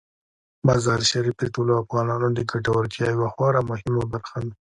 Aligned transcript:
مزارشریف 0.67 1.35
د 1.39 1.43
ټولو 1.55 1.71
افغانانو 1.83 2.27
د 2.33 2.39
ګټورتیا 2.51 3.07
یوه 3.15 3.29
خورا 3.33 3.61
مهمه 3.69 4.03
برخه 4.11 4.35
ده. 4.43 4.49